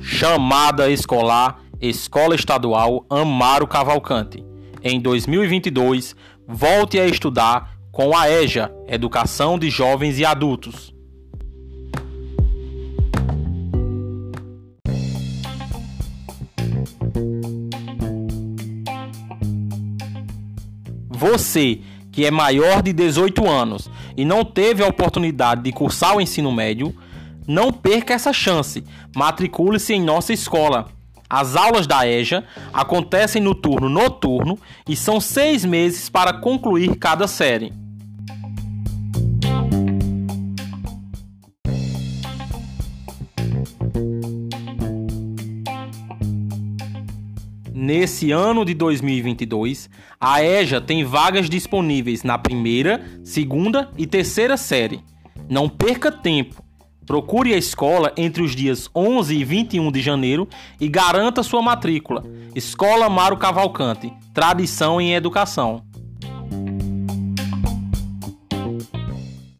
Chamada 0.00 0.90
escolar 0.90 1.62
Escola 1.80 2.34
Estadual 2.34 3.04
Amaro 3.08 3.66
Cavalcante. 3.66 4.44
Em 4.82 5.00
2022, 5.00 6.16
volte 6.46 6.98
a 6.98 7.06
estudar 7.06 7.78
com 7.92 8.16
a 8.16 8.30
EJA, 8.30 8.72
Educação 8.88 9.58
de 9.58 9.68
Jovens 9.70 10.18
e 10.18 10.24
Adultos. 10.24 10.94
Você 21.08 21.80
que 22.10 22.24
é 22.24 22.30
maior 22.30 22.82
de 22.82 22.92
18 22.92 23.48
anos 23.48 23.90
e 24.16 24.24
não 24.24 24.44
teve 24.44 24.82
a 24.82 24.88
oportunidade 24.88 25.62
de 25.62 25.72
cursar 25.72 26.16
o 26.16 26.20
ensino 26.20 26.50
médio, 26.50 26.94
não 27.50 27.72
perca 27.72 28.14
essa 28.14 28.32
chance. 28.32 28.84
Matricule-se 29.16 29.92
em 29.92 30.00
nossa 30.00 30.32
escola. 30.32 30.86
As 31.28 31.56
aulas 31.56 31.84
da 31.84 32.06
EJA 32.06 32.44
acontecem 32.72 33.42
no 33.42 33.56
turno 33.56 33.88
noturno 33.88 34.56
e 34.88 34.94
são 34.94 35.20
seis 35.20 35.64
meses 35.64 36.08
para 36.08 36.32
concluir 36.32 36.94
cada 36.94 37.26
série. 37.26 37.72
Nesse 47.74 48.30
ano 48.30 48.64
de 48.64 48.74
2022, 48.74 49.90
a 50.20 50.44
EJA 50.44 50.80
tem 50.80 51.02
vagas 51.02 51.50
disponíveis 51.50 52.22
na 52.22 52.38
primeira, 52.38 53.02
segunda 53.24 53.90
e 53.98 54.06
terceira 54.06 54.56
série. 54.56 55.00
Não 55.48 55.68
perca 55.68 56.12
tempo. 56.12 56.69
Procure 57.10 57.52
a 57.52 57.56
escola 57.56 58.12
entre 58.16 58.40
os 58.40 58.54
dias 58.54 58.88
11 58.94 59.34
e 59.34 59.42
21 59.42 59.90
de 59.90 60.00
janeiro 60.00 60.48
e 60.80 60.86
garanta 60.86 61.42
sua 61.42 61.60
matrícula. 61.60 62.22
Escola 62.54 63.10
Maro 63.10 63.36
Cavalcante 63.36 64.12
Tradição 64.32 65.00
em 65.00 65.12
Educação. 65.12 65.82